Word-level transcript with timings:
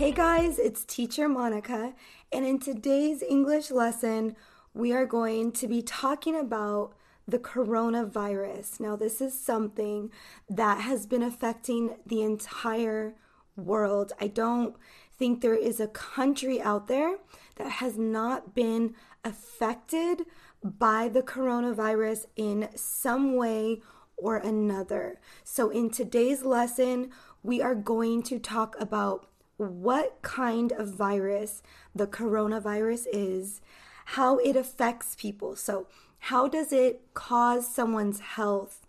Hey 0.00 0.12
guys, 0.12 0.58
it's 0.58 0.86
teacher 0.86 1.28
Monica, 1.28 1.92
and 2.32 2.46
in 2.46 2.58
today's 2.58 3.22
English 3.22 3.70
lesson, 3.70 4.34
we 4.72 4.94
are 4.94 5.04
going 5.04 5.52
to 5.52 5.68
be 5.68 5.82
talking 5.82 6.34
about 6.34 6.94
the 7.28 7.38
coronavirus. 7.38 8.80
Now, 8.80 8.96
this 8.96 9.20
is 9.20 9.38
something 9.38 10.10
that 10.48 10.80
has 10.80 11.04
been 11.04 11.22
affecting 11.22 11.96
the 12.06 12.22
entire 12.22 13.14
world. 13.56 14.14
I 14.18 14.28
don't 14.28 14.74
think 15.18 15.42
there 15.42 15.54
is 15.54 15.80
a 15.80 15.88
country 15.88 16.62
out 16.62 16.86
there 16.86 17.18
that 17.56 17.68
has 17.68 17.98
not 17.98 18.54
been 18.54 18.94
affected 19.22 20.22
by 20.64 21.10
the 21.10 21.22
coronavirus 21.22 22.24
in 22.36 22.70
some 22.74 23.36
way 23.36 23.82
or 24.16 24.38
another. 24.38 25.20
So, 25.44 25.68
in 25.68 25.90
today's 25.90 26.42
lesson, 26.42 27.10
we 27.42 27.60
are 27.60 27.74
going 27.74 28.22
to 28.22 28.38
talk 28.38 28.76
about 28.80 29.26
what 29.68 30.22
kind 30.22 30.72
of 30.72 30.94
virus 30.94 31.62
the 31.94 32.06
coronavirus 32.06 33.06
is, 33.12 33.60
how 34.06 34.38
it 34.38 34.56
affects 34.56 35.14
people. 35.14 35.56
So, 35.56 35.86
how 36.24 36.48
does 36.48 36.72
it 36.72 37.02
cause 37.14 37.72
someone's 37.72 38.20
health 38.20 38.86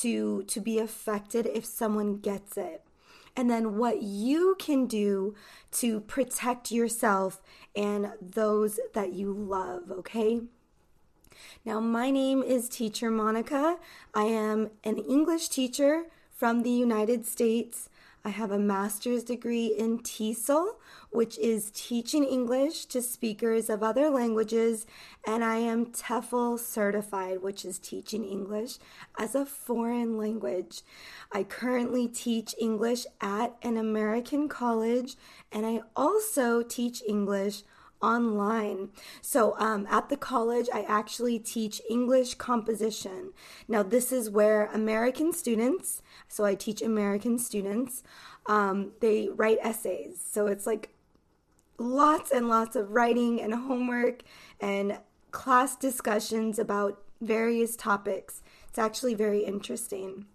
to 0.00 0.42
to 0.44 0.60
be 0.60 0.78
affected 0.78 1.46
if 1.46 1.64
someone 1.64 2.18
gets 2.18 2.56
it? 2.56 2.82
And 3.36 3.50
then 3.50 3.76
what 3.76 4.02
you 4.02 4.56
can 4.58 4.86
do 4.86 5.34
to 5.72 6.00
protect 6.00 6.70
yourself 6.70 7.42
and 7.74 8.12
those 8.20 8.78
that 8.92 9.12
you 9.12 9.32
love, 9.32 9.90
okay? 9.90 10.42
Now, 11.64 11.80
my 11.80 12.10
name 12.10 12.42
is 12.42 12.68
Teacher 12.68 13.10
Monica. 13.10 13.78
I 14.14 14.24
am 14.24 14.70
an 14.84 14.98
English 14.98 15.48
teacher 15.48 16.04
from 16.30 16.62
the 16.62 16.70
United 16.70 17.26
States. 17.26 17.88
I 18.26 18.30
have 18.30 18.50
a 18.50 18.58
master's 18.58 19.22
degree 19.22 19.66
in 19.66 19.98
TESOL, 19.98 20.76
which 21.10 21.38
is 21.38 21.70
teaching 21.74 22.24
English 22.24 22.86
to 22.86 23.02
speakers 23.02 23.68
of 23.68 23.82
other 23.82 24.08
languages, 24.08 24.86
and 25.26 25.44
I 25.44 25.56
am 25.56 25.86
TEFL 25.86 26.58
certified, 26.58 27.42
which 27.42 27.66
is 27.66 27.78
teaching 27.78 28.24
English 28.24 28.78
as 29.18 29.34
a 29.34 29.44
foreign 29.44 30.16
language. 30.16 30.80
I 31.32 31.42
currently 31.42 32.08
teach 32.08 32.54
English 32.58 33.04
at 33.20 33.56
an 33.60 33.76
American 33.76 34.48
college, 34.48 35.16
and 35.52 35.66
I 35.66 35.82
also 35.94 36.62
teach 36.62 37.02
English 37.06 37.62
online. 38.04 38.90
So 39.22 39.54
um, 39.58 39.86
at 39.90 40.08
the 40.10 40.16
college, 40.16 40.68
I 40.72 40.82
actually 40.82 41.38
teach 41.38 41.80
English 41.88 42.34
composition. 42.34 43.32
Now, 43.66 43.82
this 43.82 44.12
is 44.12 44.28
where 44.28 44.66
American 44.66 45.32
students, 45.32 46.02
so 46.28 46.44
I 46.44 46.54
teach 46.54 46.82
American 46.82 47.38
students, 47.38 48.02
um, 48.46 48.92
they 49.00 49.30
write 49.34 49.58
essays. 49.62 50.22
So 50.24 50.46
it's 50.46 50.66
like 50.66 50.90
lots 51.78 52.30
and 52.30 52.48
lots 52.48 52.76
of 52.76 52.90
writing 52.90 53.40
and 53.40 53.54
homework 53.54 54.22
and 54.60 54.98
class 55.30 55.74
discussions 55.74 56.58
about 56.58 57.00
various 57.20 57.74
topics. 57.74 58.42
It's 58.68 58.78
actually 58.78 59.14
very 59.14 59.44
interesting. 59.44 60.26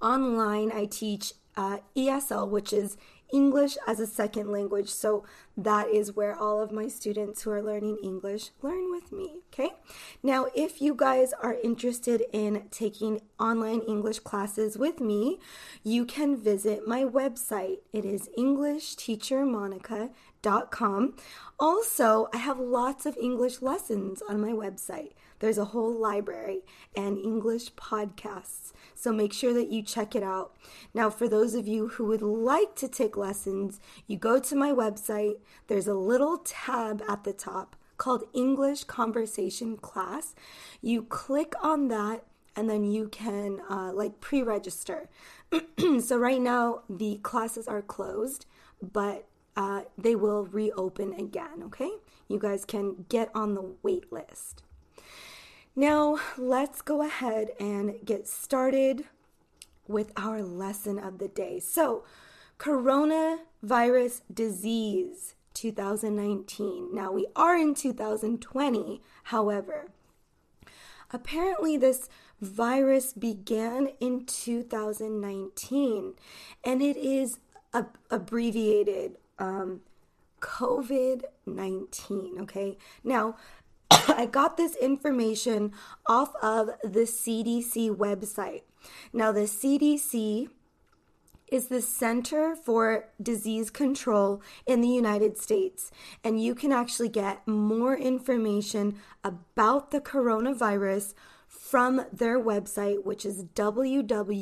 Online, 0.00 0.72
I 0.72 0.86
teach 0.86 1.34
uh, 1.56 1.78
ESL, 1.94 2.48
which 2.48 2.72
is 2.72 2.96
English 3.32 3.76
as 3.86 4.00
a 4.00 4.06
second 4.06 4.50
language. 4.50 4.88
So 4.88 5.24
that 5.64 5.88
is 5.88 6.16
where 6.16 6.34
all 6.34 6.60
of 6.60 6.72
my 6.72 6.88
students 6.88 7.42
who 7.42 7.50
are 7.50 7.62
learning 7.62 7.98
English 8.02 8.50
learn 8.62 8.90
with 8.90 9.12
me. 9.12 9.36
Okay. 9.52 9.70
Now, 10.22 10.46
if 10.54 10.80
you 10.80 10.94
guys 10.94 11.34
are 11.42 11.56
interested 11.62 12.22
in 12.32 12.68
taking 12.70 13.20
online 13.38 13.82
English 13.82 14.20
classes 14.20 14.78
with 14.78 15.00
me, 15.00 15.38
you 15.82 16.04
can 16.04 16.36
visit 16.36 16.86
my 16.86 17.02
website. 17.04 17.78
It 17.92 18.04
is 18.04 18.28
EnglishTeacherMonica.com. 18.38 21.16
Also, 21.58 22.28
I 22.32 22.36
have 22.38 22.58
lots 22.58 23.04
of 23.06 23.16
English 23.16 23.60
lessons 23.60 24.22
on 24.28 24.40
my 24.40 24.52
website. 24.52 25.12
There's 25.40 25.58
a 25.58 25.66
whole 25.66 25.92
library 25.92 26.60
and 26.94 27.18
English 27.18 27.74
podcasts. 27.74 28.72
So 28.94 29.12
make 29.12 29.32
sure 29.32 29.54
that 29.54 29.72
you 29.72 29.82
check 29.82 30.14
it 30.14 30.22
out. 30.22 30.54
Now, 30.92 31.08
for 31.08 31.28
those 31.28 31.54
of 31.54 31.66
you 31.66 31.88
who 31.88 32.04
would 32.06 32.22
like 32.22 32.76
to 32.76 32.88
take 32.88 33.16
lessons, 33.16 33.80
you 34.06 34.18
go 34.18 34.38
to 34.38 34.54
my 34.54 34.70
website. 34.70 35.36
There's 35.66 35.86
a 35.86 35.94
little 35.94 36.38
tab 36.38 37.02
at 37.08 37.24
the 37.24 37.32
top 37.32 37.76
called 37.96 38.24
English 38.32 38.84
Conversation 38.84 39.76
Class. 39.76 40.34
You 40.80 41.02
click 41.02 41.54
on 41.62 41.88
that 41.88 42.24
and 42.56 42.68
then 42.68 42.84
you 42.84 43.08
can 43.08 43.60
uh, 43.70 43.92
like 43.92 44.20
pre 44.20 44.42
register. 44.42 45.08
so, 46.00 46.18
right 46.18 46.40
now, 46.40 46.82
the 46.88 47.20
classes 47.22 47.68
are 47.68 47.82
closed, 47.82 48.46
but 48.82 49.26
uh, 49.56 49.82
they 49.96 50.14
will 50.14 50.44
reopen 50.46 51.12
again, 51.14 51.62
okay? 51.64 51.90
You 52.28 52.38
guys 52.38 52.64
can 52.64 53.06
get 53.08 53.30
on 53.34 53.54
the 53.54 53.74
wait 53.82 54.12
list. 54.12 54.62
Now, 55.76 56.18
let's 56.36 56.82
go 56.82 57.02
ahead 57.02 57.50
and 57.60 57.94
get 58.04 58.26
started 58.26 59.04
with 59.86 60.12
our 60.16 60.42
lesson 60.42 60.98
of 60.98 61.18
the 61.18 61.28
day. 61.28 61.60
So, 61.60 62.04
coronavirus 62.58 64.22
disease 64.32 65.34
2019. 65.54 66.94
Now, 66.94 67.12
we 67.12 67.26
are 67.36 67.56
in 67.56 67.74
2020, 67.74 69.02
however. 69.24 69.86
Apparently, 71.12 71.76
this 71.76 72.08
virus 72.40 73.12
began 73.12 73.88
in 74.00 74.24
2019 74.24 76.14
and 76.64 76.82
it 76.82 76.96
is 76.96 77.38
ab- 77.74 77.98
abbreviated 78.10 79.16
um, 79.38 79.80
COVID 80.40 81.24
19. 81.46 82.38
Okay, 82.40 82.78
now 83.04 83.36
I 83.90 84.26
got 84.26 84.56
this 84.56 84.74
information 84.76 85.72
off 86.06 86.34
of 86.42 86.70
the 86.82 87.00
CDC 87.00 87.94
website. 87.94 88.62
Now, 89.12 89.32
the 89.32 89.40
CDC 89.40 90.48
is 91.50 91.68
the 91.68 91.82
Center 91.82 92.54
for 92.56 93.06
Disease 93.22 93.70
Control 93.70 94.42
in 94.66 94.80
the 94.80 94.88
United 94.88 95.36
States, 95.36 95.90
and 96.22 96.42
you 96.42 96.54
can 96.54 96.72
actually 96.72 97.08
get 97.08 97.46
more 97.46 97.96
information 97.96 98.96
about 99.24 99.90
the 99.90 100.00
coronavirus 100.00 101.14
from 101.46 102.06
their 102.12 102.38
website, 102.40 103.04
which 103.04 103.26
is 103.26 103.44
www.cdc.gov. 103.44 104.40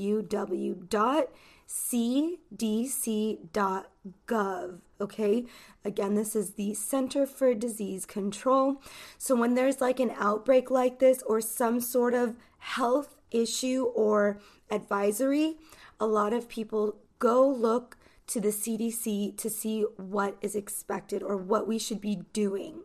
Okay, 5.00 5.44
again, 5.84 6.14
this 6.16 6.34
is 6.34 6.50
the 6.54 6.74
Center 6.74 7.24
for 7.24 7.54
Disease 7.54 8.04
Control. 8.04 8.82
So, 9.16 9.36
when 9.36 9.54
there's 9.54 9.80
like 9.80 10.00
an 10.00 10.12
outbreak 10.18 10.70
like 10.70 10.98
this 10.98 11.22
or 11.22 11.40
some 11.40 11.80
sort 11.80 12.14
of 12.14 12.34
health 12.58 13.17
issue 13.30 13.84
or 13.94 14.40
advisory, 14.70 15.56
a 16.00 16.06
lot 16.06 16.32
of 16.32 16.48
people 16.48 16.96
go 17.18 17.48
look 17.48 17.96
to 18.28 18.40
the 18.40 18.48
CDC 18.48 19.36
to 19.36 19.50
see 19.50 19.82
what 19.96 20.36
is 20.40 20.54
expected 20.54 21.22
or 21.22 21.36
what 21.36 21.66
we 21.66 21.78
should 21.78 22.00
be 22.00 22.22
doing. 22.32 22.82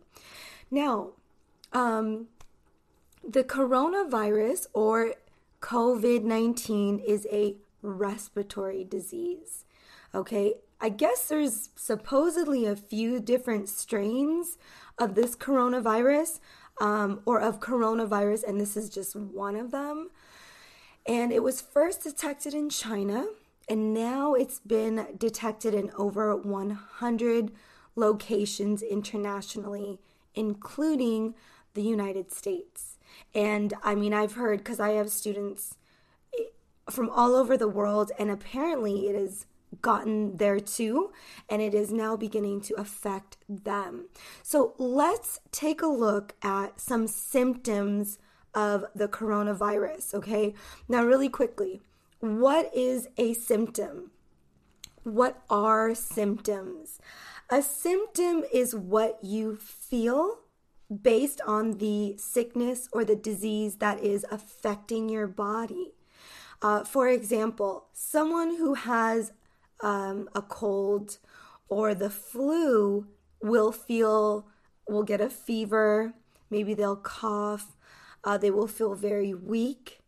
Now, 0.71 1.11
um, 1.73 2.27
the 3.27 3.43
coronavirus 3.43 4.67
or 4.73 5.15
COVID 5.61 6.23
19 6.23 6.99
is 6.99 7.27
a 7.31 7.55
respiratory 7.81 8.83
disease. 8.83 9.65
Okay, 10.15 10.55
I 10.79 10.89
guess 10.89 11.27
there's 11.27 11.69
supposedly 11.75 12.65
a 12.65 12.75
few 12.75 13.19
different 13.19 13.69
strains 13.69 14.57
of 14.97 15.15
this 15.15 15.35
coronavirus 15.35 16.39
um, 16.81 17.21
or 17.25 17.39
of 17.39 17.59
coronavirus, 17.59 18.43
and 18.47 18.59
this 18.59 18.75
is 18.75 18.89
just 18.89 19.15
one 19.15 19.55
of 19.55 19.71
them. 19.71 20.09
And 21.05 21.31
it 21.31 21.43
was 21.43 21.61
first 21.61 22.03
detected 22.03 22.53
in 22.53 22.69
China, 22.69 23.27
and 23.67 23.93
now 23.93 24.33
it's 24.33 24.59
been 24.59 25.07
detected 25.17 25.73
in 25.73 25.91
over 25.97 26.35
100 26.35 27.51
locations 27.95 28.81
internationally, 28.81 29.99
including 30.33 31.35
the 31.73 31.81
United 31.81 32.31
States. 32.31 32.97
And 33.33 33.73
I 33.83 33.95
mean, 33.95 34.13
I've 34.13 34.33
heard 34.33 34.59
because 34.59 34.79
I 34.79 34.91
have 34.91 35.09
students 35.09 35.75
eh, 36.37 36.43
from 36.89 37.09
all 37.09 37.35
over 37.35 37.57
the 37.57 37.67
world, 37.67 38.11
and 38.17 38.31
apparently 38.31 39.07
it 39.07 39.15
has 39.15 39.45
gotten 39.81 40.37
there 40.37 40.59
too, 40.59 41.11
and 41.49 41.61
it 41.61 41.73
is 41.73 41.91
now 41.91 42.15
beginning 42.15 42.61
to 42.61 42.75
affect 42.75 43.37
them. 43.49 44.07
So 44.41 44.73
let's 44.77 45.39
take 45.51 45.81
a 45.81 45.87
look 45.87 46.35
at 46.41 46.79
some 46.79 47.07
symptoms 47.07 48.19
of 48.53 48.85
the 48.93 49.07
coronavirus, 49.07 50.13
okay? 50.15 50.53
Now, 50.87 51.03
really 51.03 51.29
quickly, 51.29 51.81
what 52.19 52.71
is 52.75 53.07
a 53.17 53.33
symptom? 53.33 54.11
What 55.03 55.41
are 55.49 55.93
symptoms? 55.95 56.99
A 57.49 57.61
symptom 57.61 58.43
is 58.53 58.73
what 58.73 59.19
you 59.21 59.57
feel 59.57 60.39
based 61.01 61.41
on 61.45 61.79
the 61.79 62.15
sickness 62.17 62.87
or 62.91 63.03
the 63.03 63.15
disease 63.15 63.77
that 63.77 63.99
is 63.99 64.25
affecting 64.31 65.09
your 65.09 65.27
body. 65.27 65.93
Uh, 66.61 66.83
for 66.83 67.09
example, 67.09 67.87
someone 67.93 68.55
who 68.55 68.75
has 68.75 69.33
um, 69.81 70.29
a 70.33 70.41
cold 70.41 71.17
or 71.67 71.93
the 71.93 72.09
flu 72.09 73.07
will 73.41 73.71
feel, 73.71 74.47
will 74.87 75.03
get 75.03 75.19
a 75.19 75.29
fever, 75.29 76.13
maybe 76.49 76.73
they'll 76.73 76.95
cough, 76.95 77.75
uh, 78.23 78.37
they 78.37 78.51
will 78.51 78.67
feel 78.67 78.95
very 78.95 79.33
weak. 79.33 79.99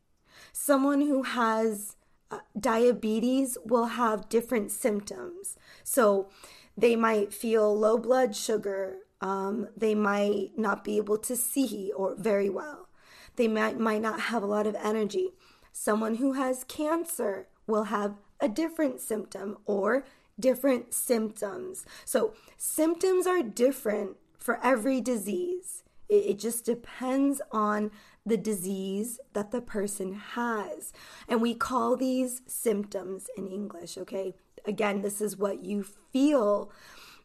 Someone 0.52 1.02
who 1.02 1.24
has 1.24 1.96
uh, 2.32 2.40
diabetes 2.60 3.58
will 3.66 3.86
have 3.86 4.30
different 4.30 4.72
symptoms. 4.72 5.58
So 5.84 6.30
they 6.78 6.96
might 6.96 7.34
feel 7.34 7.78
low 7.78 7.98
blood 7.98 8.36
sugar, 8.36 8.98
um, 9.22 9.68
they 9.76 9.96
might 9.96 10.52
not 10.58 10.84
be 10.84 10.98
able 10.98 11.18
to 11.20 11.36
see 11.36 11.92
or 11.96 12.16
very 12.16 12.50
well. 12.50 12.90
They 13.38 13.48
might, 13.48 13.80
might 13.80 14.02
not 14.02 14.20
have 14.20 14.44
a 14.44 14.48
lot 14.48 14.68
of 14.68 14.76
energy. 14.76 15.30
Someone 15.72 16.16
who 16.16 16.34
has 16.34 16.64
cancer 16.66 17.48
will 17.68 17.86
have 17.86 18.16
a 18.40 18.48
different 18.48 19.02
symptom 19.02 19.58
or 19.66 20.06
different 20.40 20.94
symptoms. 20.94 21.86
So, 22.04 22.34
symptoms 22.58 23.26
are 23.26 23.42
different 23.42 24.18
for 24.38 24.60
every 24.64 25.02
disease. 25.02 25.84
It, 26.10 26.40
just 26.40 26.66
depends 26.66 27.42
on 27.52 27.92
the 28.26 28.38
disease 28.38 29.20
that 29.34 29.52
the 29.52 29.62
person 29.62 30.14
has. 30.14 30.94
And 31.28 31.42
we 31.42 31.54
call 31.56 31.96
these 31.96 32.42
symptoms 32.48 33.28
in 33.38 33.48
English, 33.48 33.98
okay? 33.98 34.36
Again, 34.66 35.02
this 35.02 35.22
is 35.22 35.38
what 35.38 35.64
you 35.64 35.84
feel 35.84 36.72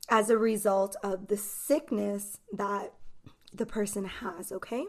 as 0.08 0.30
a 0.30 0.38
result 0.38 0.96
of 1.02 1.28
the 1.28 1.36
sickness 1.36 2.38
that 2.52 2.92
the 3.52 3.66
person 3.66 4.04
has, 4.04 4.52
okay? 4.52 4.86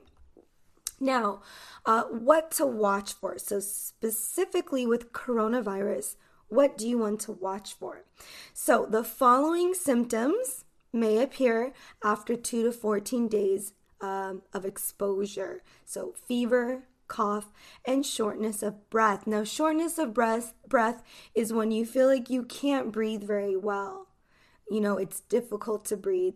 Now, 1.00 1.42
uh, 1.86 2.04
what 2.04 2.52
to 2.52 2.66
watch 2.66 3.14
for? 3.14 3.40
So, 3.40 3.60
specifically 3.60 4.86
with 4.86 5.12
coronavirus, 5.12 6.16
what 6.48 6.78
do 6.78 6.88
you 6.88 7.00
want 7.00 7.22
to 7.22 7.32
watch 7.32 7.74
for? 7.74 8.04
So, 8.54 8.86
the 8.86 9.04
following 9.04 9.74
symptoms 9.74 10.66
may 10.94 11.22
appear 11.22 11.74
after 12.04 12.36
2 12.36 12.64
to 12.64 12.72
14 12.72 13.28
days 13.28 13.74
um, 14.02 14.42
of 14.54 14.66
exposure. 14.66 15.64
So, 15.86 16.14
fever, 16.28 16.84
cough, 17.08 17.52
and 17.86 18.06
shortness 18.06 18.64
of 18.64 18.90
breath. 18.90 19.28
Now, 19.28 19.44
shortness 19.44 19.98
of 19.98 20.14
breath, 20.14 20.54
breath 20.68 21.04
is 21.36 21.52
when 21.52 21.72
you 21.72 21.86
feel 21.86 22.08
like 22.08 22.30
you 22.30 22.44
can't 22.44 22.92
breathe 22.92 23.24
very 23.24 23.58
well. 23.58 24.08
You 24.70 24.80
know, 24.80 24.98
it's 24.98 25.20
difficult 25.20 25.84
to 25.86 25.98
breathe. 25.98 26.36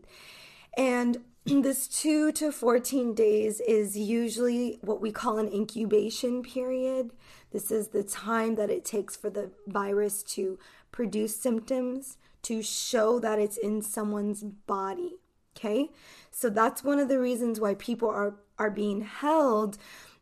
And 0.77 1.19
this 1.45 1.87
2 1.87 2.33
to 2.33 2.51
14 2.51 3.13
days 3.13 3.61
is 3.61 3.97
usually 3.97 4.79
what 4.81 4.99
we 4.99 5.11
call 5.11 5.37
an 5.37 5.47
incubation 5.47 6.43
period. 6.43 7.11
This 7.51 7.71
is 7.71 7.89
the 7.89 8.03
time 8.03 8.55
that 8.55 8.69
it 8.69 8.83
takes 8.83 9.15
for 9.15 9.29
the 9.29 9.51
virus 9.67 10.23
to 10.23 10.59
produce 10.91 11.37
symptoms, 11.37 12.17
to 12.43 12.61
show 12.61 13.19
that 13.19 13.39
it's 13.39 13.57
in 13.57 13.81
someone's 13.81 14.43
body. 14.43 15.19
Okay? 15.55 15.89
So 16.31 16.49
that's 16.49 16.83
one 16.83 16.99
of 16.99 17.07
the 17.07 17.19
reasons 17.19 17.59
why 17.59 17.75
people 17.75 18.09
are, 18.09 18.35
are 18.57 18.69
being 18.69 19.01
held 19.01 19.77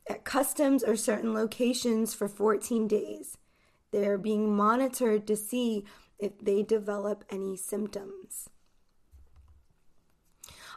at 0.07 0.23
customs 0.23 0.83
or 0.83 0.95
certain 0.95 1.33
locations 1.33 2.13
for 2.13 2.27
14 2.27 2.87
days. 2.87 3.37
They're 3.91 4.17
being 4.17 4.55
monitored 4.55 5.27
to 5.27 5.35
see 5.35 5.85
if 6.19 6.37
they 6.39 6.63
develop 6.63 7.23
any 7.29 7.55
symptoms. 7.55 8.49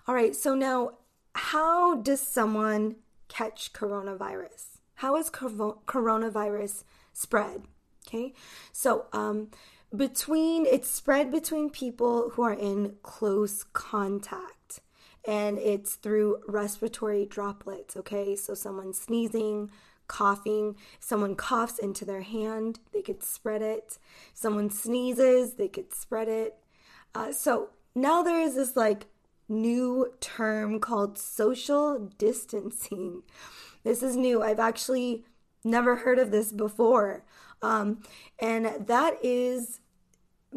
All 0.06 0.14
right, 0.14 0.37
so 0.37 0.55
now 0.55 0.93
how 1.35 1.97
does 1.97 2.20
someone 2.20 2.97
catch 3.29 3.73
coronavirus? 3.73 4.79
How 4.97 5.17
is 5.17 5.31
coronavirus 5.31 6.85
spread? 7.12 7.62
Okay, 8.06 8.35
so 8.73 9.06
um, 9.12 9.49
between 9.94 10.67
it's 10.67 10.91
spread 10.91 11.31
between 11.31 11.71
people 11.71 12.31
who 12.31 12.43
are 12.43 12.53
in 12.53 12.97
close 13.03 13.65
contact, 13.73 14.81
and 15.27 15.59
it's 15.59 15.94
through 15.94 16.38
respiratory 16.47 17.25
droplets. 17.25 17.97
Okay, 17.97 18.37
so 18.37 18.55
someone 18.55 18.93
sneezing, 18.93 19.71
coughing, 20.09 20.77
someone 21.00 21.35
coughs 21.35 21.79
into 21.79 22.05
their 22.05 22.23
hand, 22.23 22.79
they 22.93 23.03
could 23.03 23.23
spread 23.23 23.62
it. 23.62 23.99
Someone 24.35 24.71
sneezes, 24.71 25.55
they 25.55 25.69
could 25.69 25.93
spread 25.93 26.29
it. 26.29 26.56
Uh, 27.15 27.33
so 27.33 27.71
now 27.94 28.23
there 28.23 28.41
is 28.41 28.55
this 28.55 28.77
like 28.77 29.06
new 29.49 30.12
term 30.21 30.81
called 30.81 31.19
social 31.19 32.11
distancing. 32.19 33.23
This 33.85 34.03
is 34.03 34.17
new. 34.17 34.43
I've 34.43 34.59
actually 34.59 35.25
never 35.67 35.97
heard 35.97 36.19
of 36.19 36.31
this 36.31 36.53
before. 36.53 37.25
Um, 37.63 38.03
and 38.39 38.87
that 38.87 39.17
is 39.23 39.81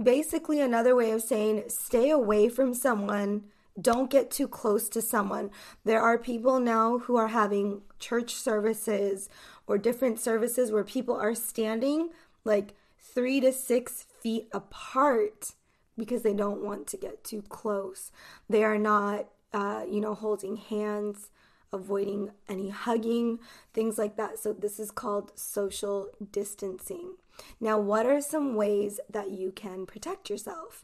basically 0.01 0.61
another 0.61 0.95
way 0.95 1.11
of 1.11 1.21
saying 1.21 1.63
stay 1.67 2.09
away 2.09 2.49
from 2.49 2.73
someone. 2.73 3.45
Don't 3.79 4.09
get 4.09 4.29
too 4.29 4.47
close 4.47 4.89
to 4.89 5.01
someone. 5.01 5.51
There 5.85 6.01
are 6.01 6.17
people 6.17 6.59
now 6.59 6.99
who 6.99 7.15
are 7.15 7.29
having 7.29 7.81
church 7.97 8.33
services 8.33 9.29
or 9.67 9.77
different 9.77 10.19
services 10.19 10.71
where 10.71 10.83
people 10.83 11.15
are 11.15 11.35
standing 11.35 12.09
like 12.43 12.75
three 12.97 13.39
to 13.39 13.51
six 13.51 14.05
feet 14.21 14.47
apart 14.51 15.53
because 15.97 16.23
they 16.23 16.33
don't 16.33 16.63
want 16.63 16.87
to 16.87 16.97
get 16.97 17.23
too 17.23 17.41
close. 17.43 18.11
They 18.49 18.63
are 18.63 18.77
not, 18.77 19.27
uh, 19.53 19.83
you 19.89 20.01
know, 20.01 20.13
holding 20.13 20.57
hands, 20.57 21.29
avoiding 21.71 22.31
any 22.47 22.69
hugging, 22.69 23.39
things 23.73 23.97
like 23.97 24.15
that. 24.17 24.39
So, 24.39 24.53
this 24.53 24.79
is 24.79 24.91
called 24.91 25.31
social 25.35 26.09
distancing. 26.31 27.15
Now, 27.59 27.79
what 27.79 28.05
are 28.05 28.21
some 28.21 28.55
ways 28.55 28.99
that 29.09 29.31
you 29.31 29.51
can 29.51 29.85
protect 29.85 30.29
yourself? 30.29 30.83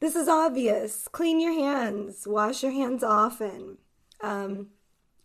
This 0.00 0.14
is 0.14 0.28
obvious. 0.28 1.08
Clean 1.08 1.40
your 1.40 1.54
hands, 1.54 2.26
wash 2.26 2.62
your 2.62 2.72
hands 2.72 3.02
often. 3.02 3.78
Um, 4.20 4.68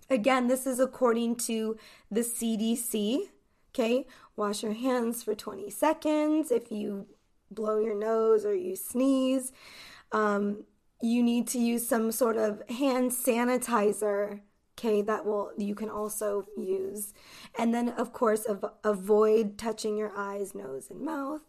again, 0.09 0.47
this 0.47 0.65
is 0.65 0.79
according 0.79 1.35
to 1.37 1.77
the 2.09 2.21
CDC. 2.21 3.29
Okay, 3.73 4.05
wash 4.35 4.63
your 4.63 4.73
hands 4.73 5.23
for 5.23 5.33
20 5.33 5.69
seconds. 5.69 6.51
If 6.51 6.71
you 6.71 7.07
blow 7.49 7.79
your 7.79 7.97
nose 7.97 8.45
or 8.45 8.53
you 8.53 8.75
sneeze, 8.75 9.51
um, 10.11 10.63
you 11.01 11.23
need 11.23 11.47
to 11.47 11.59
use 11.59 11.87
some 11.87 12.11
sort 12.11 12.37
of 12.37 12.61
hand 12.69 13.11
sanitizer 13.11 14.41
okay 14.77 15.01
that 15.01 15.25
will 15.25 15.51
you 15.57 15.75
can 15.75 15.89
also 15.89 16.45
use. 16.57 17.13
And 17.57 17.73
then 17.73 17.89
of 17.89 18.13
course 18.13 18.45
av- 18.47 18.73
avoid 18.83 19.57
touching 19.57 19.97
your 19.97 20.11
eyes 20.15 20.55
nose 20.55 20.89
and 20.89 21.01
mouth. 21.01 21.41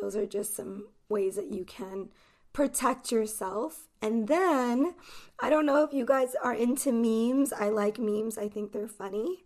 Those 0.00 0.16
are 0.16 0.26
just 0.26 0.54
some 0.56 0.88
ways 1.08 1.36
that 1.36 1.52
you 1.52 1.64
can 1.64 2.08
protect 2.52 3.12
yourself. 3.12 3.88
And 4.00 4.28
then 4.28 4.94
i 5.40 5.50
don't 5.50 5.66
know 5.66 5.82
if 5.84 5.92
you 5.92 6.04
guys 6.04 6.34
are 6.42 6.54
into 6.54 6.92
memes. 6.92 7.52
I 7.52 7.68
like 7.68 7.98
memes. 7.98 8.38
I 8.38 8.48
think 8.48 8.72
they're 8.72 8.88
funny. 8.88 9.44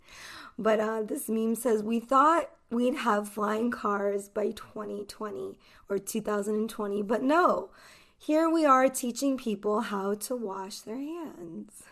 But 0.58 0.80
uh, 0.80 1.02
this 1.02 1.28
meme 1.28 1.54
says 1.54 1.82
we 1.82 2.00
thought 2.00 2.50
we'd 2.70 2.96
have 2.96 3.28
flying 3.28 3.70
cars 3.70 4.28
by 4.28 4.50
2020 4.50 5.58
or 5.88 5.98
2020. 5.98 7.02
But 7.02 7.22
no, 7.22 7.70
here 8.18 8.48
we 8.48 8.64
are 8.64 8.88
teaching 8.88 9.36
people 9.36 9.80
how 9.80 10.14
to 10.14 10.36
wash 10.36 10.80
their 10.80 10.96
hands. 10.96 11.82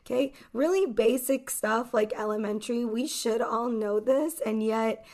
Okay, 0.00 0.32
really 0.52 0.86
basic 0.86 1.50
stuff 1.50 1.92
like 1.94 2.12
elementary. 2.16 2.84
We 2.84 3.06
should 3.06 3.40
all 3.40 3.68
know 3.68 4.00
this, 4.00 4.40
and 4.44 4.62
yet 4.62 5.04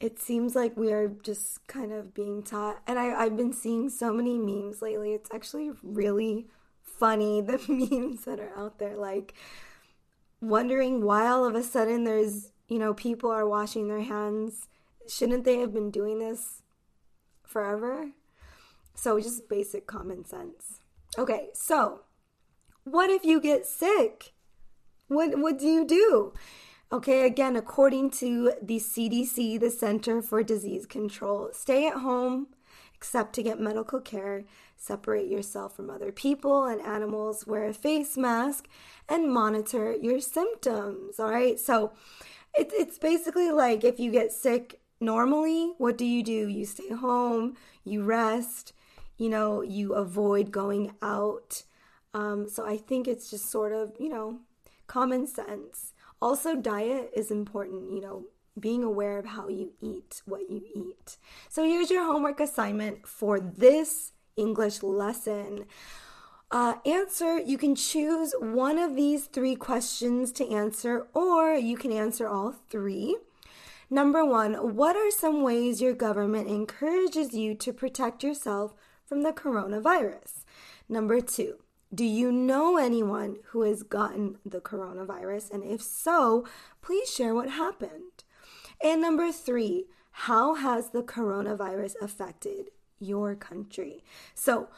it 0.00 0.18
seems 0.18 0.54
like 0.54 0.76
we 0.76 0.92
are 0.92 1.08
just 1.08 1.66
kind 1.68 1.92
of 1.92 2.12
being 2.12 2.42
taught. 2.42 2.82
And 2.86 2.98
I, 2.98 3.14
I've 3.14 3.36
been 3.36 3.52
seeing 3.52 3.88
so 3.88 4.12
many 4.12 4.36
memes 4.38 4.82
lately. 4.82 5.14
It's 5.14 5.30
actually 5.32 5.70
really 5.82 6.48
funny 6.82 7.40
the 7.42 7.58
memes 7.68 8.24
that 8.24 8.40
are 8.40 8.52
out 8.56 8.78
there, 8.78 8.96
like 8.96 9.34
wondering 10.40 11.02
why 11.02 11.28
all 11.28 11.44
of 11.44 11.54
a 11.54 11.62
sudden 11.62 12.04
there's 12.04 12.52
you 12.68 12.78
know, 12.78 12.94
people 12.94 13.30
are 13.30 13.46
washing 13.46 13.88
their 13.88 14.02
hands. 14.02 14.68
Shouldn't 15.08 15.44
they 15.44 15.58
have 15.58 15.72
been 15.72 15.90
doing 15.90 16.18
this 16.18 16.62
forever? 17.44 18.10
So, 18.94 19.20
just 19.20 19.48
basic 19.48 19.86
common 19.86 20.24
sense. 20.24 20.80
Okay, 21.18 21.48
so 21.54 22.00
what 22.86 23.10
if 23.10 23.24
you 23.24 23.40
get 23.40 23.66
sick? 23.66 24.32
What, 25.08 25.38
what 25.38 25.58
do 25.58 25.66
you 25.66 25.84
do? 25.84 26.32
Okay, 26.92 27.26
again, 27.26 27.56
according 27.56 28.10
to 28.12 28.52
the 28.62 28.76
CDC, 28.76 29.58
the 29.58 29.70
Center 29.70 30.22
for 30.22 30.44
Disease 30.44 30.86
Control, 30.86 31.50
stay 31.52 31.88
at 31.88 31.98
home 31.98 32.46
except 32.94 33.34
to 33.34 33.42
get 33.42 33.60
medical 33.60 34.00
care, 34.00 34.44
separate 34.76 35.28
yourself 35.28 35.74
from 35.74 35.90
other 35.90 36.12
people 36.12 36.64
and 36.64 36.80
animals, 36.80 37.46
wear 37.46 37.66
a 37.66 37.74
face 37.74 38.16
mask, 38.16 38.68
and 39.08 39.32
monitor 39.32 39.94
your 40.00 40.20
symptoms. 40.20 41.18
All 41.18 41.30
right, 41.30 41.58
so 41.58 41.92
it's 42.54 42.72
it's 42.72 42.98
basically 42.98 43.50
like 43.50 43.82
if 43.82 43.98
you 43.98 44.12
get 44.12 44.32
sick 44.32 44.80
normally, 45.00 45.74
what 45.78 45.98
do 45.98 46.04
you 46.04 46.22
do? 46.22 46.48
You 46.48 46.64
stay 46.64 46.90
home, 46.90 47.56
you 47.84 48.04
rest, 48.04 48.72
you 49.18 49.28
know, 49.28 49.60
you 49.60 49.92
avoid 49.92 50.52
going 50.52 50.92
out. 51.02 51.64
Um, 52.16 52.48
so 52.48 52.66
I 52.66 52.78
think 52.78 53.06
it's 53.06 53.28
just 53.28 53.50
sort 53.50 53.72
of, 53.72 53.92
you 54.00 54.08
know, 54.08 54.38
common 54.86 55.26
sense. 55.26 55.92
Also, 56.22 56.56
diet 56.56 57.10
is 57.14 57.30
important, 57.30 57.92
you 57.92 58.00
know, 58.00 58.24
being 58.58 58.82
aware 58.82 59.18
of 59.18 59.26
how 59.26 59.48
you 59.48 59.72
eat, 59.82 60.22
what 60.24 60.48
you 60.48 60.62
eat. 60.74 61.18
So 61.50 61.62
here's 61.62 61.90
your 61.90 62.04
homework 62.04 62.40
assignment 62.40 63.06
for 63.06 63.38
this 63.38 64.12
English 64.34 64.82
lesson. 64.82 65.66
Uh, 66.50 66.76
answer, 66.86 67.38
you 67.38 67.58
can 67.58 67.74
choose 67.74 68.34
one 68.40 68.78
of 68.78 68.96
these 68.96 69.26
three 69.26 69.54
questions 69.54 70.32
to 70.32 70.48
answer, 70.48 71.08
or 71.12 71.52
you 71.52 71.76
can 71.76 71.92
answer 71.92 72.26
all 72.26 72.54
three. 72.70 73.18
Number 73.90 74.24
one, 74.24 74.74
what 74.74 74.96
are 74.96 75.10
some 75.10 75.42
ways 75.42 75.82
your 75.82 75.92
government 75.92 76.48
encourages 76.48 77.34
you 77.34 77.54
to 77.56 77.74
protect 77.74 78.24
yourself 78.24 78.72
from 79.04 79.22
the 79.22 79.32
coronavirus? 79.32 80.44
Number 80.88 81.20
two, 81.20 81.56
do 81.94 82.04
you 82.04 82.32
know 82.32 82.76
anyone 82.76 83.36
who 83.46 83.62
has 83.62 83.82
gotten 83.82 84.38
the 84.44 84.60
coronavirus? 84.60 85.52
And 85.52 85.64
if 85.64 85.80
so, 85.80 86.46
please 86.82 87.10
share 87.10 87.34
what 87.34 87.50
happened. 87.50 88.24
And 88.82 89.00
number 89.00 89.32
three, 89.32 89.86
how 90.10 90.54
has 90.54 90.90
the 90.90 91.02
coronavirus 91.02 91.94
affected 92.00 92.70
your 92.98 93.34
country? 93.34 94.04
So, 94.34 94.68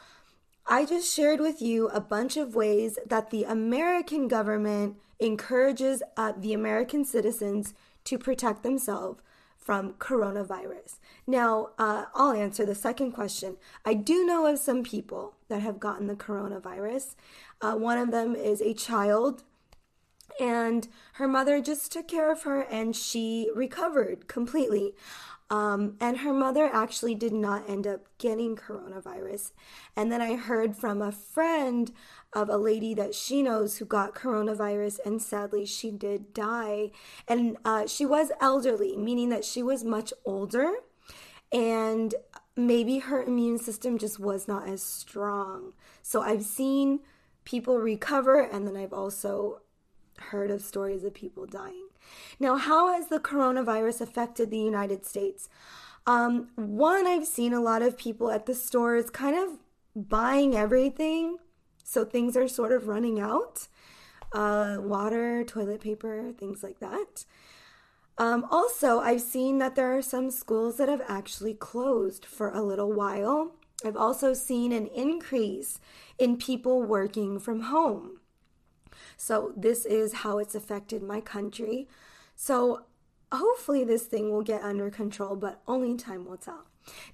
I 0.71 0.85
just 0.85 1.11
shared 1.11 1.39
with 1.39 1.63
you 1.63 1.87
a 1.87 1.99
bunch 1.99 2.37
of 2.37 2.53
ways 2.53 2.99
that 3.03 3.31
the 3.31 3.43
American 3.43 4.27
government 4.27 4.97
encourages 5.19 6.03
uh, 6.15 6.33
the 6.37 6.53
American 6.53 7.05
citizens 7.05 7.73
to 8.03 8.19
protect 8.19 8.61
themselves 8.61 9.19
from 9.69 9.93
coronavirus. 9.99 10.97
Now, 11.27 11.69
uh, 11.77 12.05
I'll 12.15 12.31
answer 12.31 12.65
the 12.65 12.73
second 12.73 13.11
question. 13.11 13.57
I 13.85 13.93
do 13.93 14.25
know 14.25 14.47
of 14.47 14.57
some 14.57 14.81
people 14.81 15.35
that 15.47 15.61
have 15.61 15.79
gotten 15.79 16.07
the 16.07 16.15
coronavirus. 16.15 17.13
Uh, 17.61 17.75
one 17.75 17.99
of 17.99 18.09
them 18.09 18.35
is 18.35 18.61
a 18.61 18.73
child, 18.73 19.43
and 20.39 20.87
her 21.13 21.27
mother 21.27 21.61
just 21.61 21.91
took 21.91 22.07
care 22.07 22.31
of 22.31 22.41
her 22.41 22.61
and 22.61 22.95
she 22.95 23.51
recovered 23.53 24.27
completely. 24.27 24.95
Um, 25.51 25.95
and 25.99 26.19
her 26.19 26.33
mother 26.33 26.69
actually 26.71 27.15
did 27.15 27.33
not 27.33 27.67
end 27.67 27.87
up 27.87 28.01
getting 28.19 28.55
coronavirus. 28.55 29.51
And 29.95 30.11
then 30.11 30.21
I 30.21 30.35
heard 30.35 30.75
from 30.75 31.01
a 31.01 31.11
friend 31.11 31.91
of 32.33 32.49
a 32.49 32.57
lady 32.57 32.93
that 32.93 33.15
she 33.15 33.41
knows 33.41 33.77
who 33.77 33.85
got 33.85 34.13
coronavirus, 34.13 34.99
and 35.05 35.21
sadly, 35.21 35.65
she 35.65 35.89
did 35.89 36.33
die. 36.33 36.91
And 37.27 37.57
uh, 37.65 37.87
she 37.87 38.05
was 38.05 38.31
elderly, 38.39 38.95
meaning 38.95 39.29
that 39.29 39.43
she 39.43 39.63
was 39.63 39.83
much 39.83 40.13
older, 40.23 40.71
and 41.51 42.13
maybe 42.55 42.99
her 42.99 43.23
immune 43.23 43.57
system 43.57 43.97
just 43.97 44.19
was 44.19 44.47
not 44.47 44.67
as 44.67 44.83
strong. 44.83 45.73
So 46.03 46.21
I've 46.21 46.43
seen 46.43 46.99
people 47.43 47.79
recover, 47.79 48.39
and 48.39 48.67
then 48.67 48.77
I've 48.77 48.93
also 48.93 49.61
heard 50.17 50.51
of 50.51 50.61
stories 50.61 51.03
of 51.03 51.15
people 51.15 51.47
dying. 51.47 51.88
Now, 52.39 52.55
how 52.57 52.93
has 52.93 53.07
the 53.07 53.19
coronavirus 53.19 54.01
affected 54.01 54.49
the 54.49 54.59
United 54.59 55.05
States? 55.05 55.49
Um, 56.05 56.49
one, 56.55 57.05
I've 57.05 57.27
seen 57.27 57.53
a 57.53 57.61
lot 57.61 57.81
of 57.81 57.97
people 57.97 58.31
at 58.31 58.45
the 58.45 58.55
stores 58.55 59.09
kind 59.09 59.37
of 59.37 59.59
buying 59.95 60.55
everything, 60.55 61.37
so 61.83 62.05
things 62.05 62.37
are 62.37 62.47
sort 62.47 62.71
of 62.71 62.87
running 62.87 63.19
out 63.19 63.67
uh, 64.31 64.77
water, 64.79 65.43
toilet 65.43 65.81
paper, 65.81 66.31
things 66.37 66.63
like 66.63 66.79
that. 66.79 67.25
Um, 68.17 68.45
also, 68.51 68.99
I've 68.99 69.21
seen 69.21 69.59
that 69.59 69.75
there 69.75 69.95
are 69.95 70.01
some 70.01 70.29
schools 70.29 70.77
that 70.77 70.89
have 70.89 71.01
actually 71.07 71.53
closed 71.53 72.25
for 72.25 72.49
a 72.49 72.61
little 72.61 72.91
while. 72.91 73.55
I've 73.83 73.95
also 73.95 74.33
seen 74.33 74.73
an 74.73 74.87
increase 74.87 75.79
in 76.17 76.35
people 76.37 76.83
working 76.83 77.39
from 77.39 77.61
home. 77.61 78.18
So, 79.17 79.53
this 79.55 79.85
is 79.85 80.13
how 80.13 80.37
it's 80.37 80.55
affected 80.55 81.01
my 81.01 81.21
country. 81.21 81.87
So, 82.35 82.83
hopefully, 83.31 83.83
this 83.83 84.03
thing 84.03 84.31
will 84.31 84.43
get 84.43 84.61
under 84.61 84.89
control, 84.89 85.35
but 85.35 85.61
only 85.67 85.95
time 85.97 86.25
will 86.25 86.37
tell. 86.37 86.65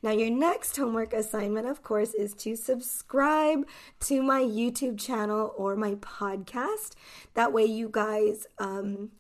Now, 0.02 0.12
your 0.12 0.30
next 0.30 0.76
homework 0.78 1.14
assignment, 1.14 1.68
of 1.68 1.84
course, 1.84 2.14
is 2.14 2.34
to 2.36 2.56
subscribe 2.56 3.68
to 4.02 4.22
my 4.22 4.42
YouTube 4.42 5.00
channel 5.00 5.54
or 5.58 5.76
my 5.76 5.96
podcast. 5.96 6.94
That 7.34 7.52
way, 7.52 7.66
you 7.66 7.90
guys 7.92 8.48
um, 8.60 9.12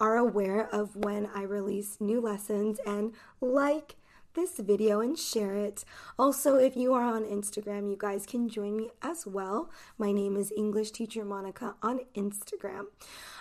are 0.00 0.16
aware 0.16 0.68
of 0.72 0.96
when 0.96 1.28
I 1.34 1.42
release 1.42 2.00
new 2.00 2.20
lessons 2.20 2.80
and 2.86 3.12
like 3.40 3.96
this 4.34 4.58
video 4.58 5.00
and 5.00 5.18
share 5.18 5.54
it. 5.54 5.84
Also, 6.18 6.56
if 6.56 6.76
you 6.76 6.92
are 6.94 7.04
on 7.04 7.24
Instagram, 7.24 7.90
you 7.90 7.96
guys 7.98 8.26
can 8.26 8.48
join 8.48 8.76
me 8.76 8.90
as 9.02 9.26
well. 9.26 9.70
My 9.96 10.12
name 10.12 10.36
is 10.36 10.52
English 10.56 10.92
Teacher 10.92 11.24
Monica 11.24 11.74
on 11.82 12.00
Instagram. 12.14 12.86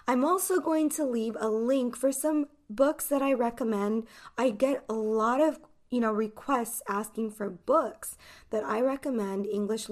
I'm 0.07 0.23
also 0.23 0.59
going 0.59 0.89
to 0.91 1.05
leave 1.05 1.35
a 1.39 1.49
link 1.49 1.95
for 1.95 2.11
some 2.11 2.47
books 2.69 3.07
that 3.07 3.21
I 3.21 3.33
recommend. 3.33 4.07
I 4.37 4.49
get 4.49 4.83
a 4.89 4.93
lot 4.93 5.41
of 5.41 5.59
you 5.89 6.01
know 6.01 6.11
requests 6.11 6.81
asking 6.89 7.31
for 7.31 7.49
books 7.49 8.17
that 8.49 8.63
I 8.63 8.81
recommend 8.81 9.45
English 9.45 9.87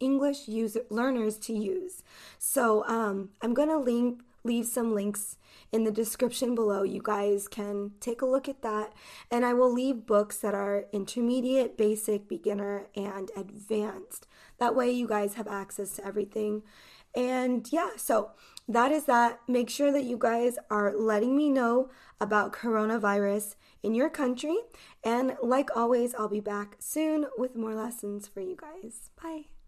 English 0.00 0.48
user 0.48 0.82
learners 0.90 1.38
to 1.38 1.52
use. 1.52 2.02
So 2.38 2.84
um, 2.86 3.30
I'm 3.42 3.54
gonna 3.54 3.78
link 3.78 4.22
leave 4.44 4.66
some 4.66 4.94
links 4.94 5.36
in 5.72 5.84
the 5.84 5.90
description 5.90 6.54
below. 6.54 6.82
You 6.82 7.00
guys 7.02 7.48
can 7.48 7.92
take 8.00 8.22
a 8.22 8.26
look 8.26 8.48
at 8.48 8.62
that. 8.62 8.92
And 9.30 9.44
I 9.44 9.52
will 9.52 9.72
leave 9.72 10.06
books 10.06 10.38
that 10.38 10.54
are 10.54 10.86
intermediate, 10.92 11.76
basic, 11.76 12.28
beginner, 12.28 12.86
and 12.96 13.30
advanced. 13.36 14.26
That 14.58 14.74
way, 14.74 14.90
you 14.90 15.06
guys 15.06 15.34
have 15.34 15.48
access 15.48 15.92
to 15.96 16.06
everything. 16.06 16.62
And 17.14 17.70
yeah, 17.72 17.90
so 17.96 18.30
that 18.68 18.92
is 18.92 19.04
that. 19.04 19.40
Make 19.48 19.68
sure 19.68 19.92
that 19.92 20.04
you 20.04 20.16
guys 20.16 20.58
are 20.70 20.94
letting 20.96 21.36
me 21.36 21.50
know 21.50 21.90
about 22.20 22.52
coronavirus 22.52 23.56
in 23.82 23.94
your 23.94 24.10
country. 24.10 24.56
And 25.02 25.36
like 25.42 25.76
always, 25.76 26.14
I'll 26.14 26.28
be 26.28 26.40
back 26.40 26.76
soon 26.78 27.26
with 27.36 27.56
more 27.56 27.74
lessons 27.74 28.28
for 28.28 28.40
you 28.40 28.56
guys. 28.56 29.10
Bye. 29.20 29.59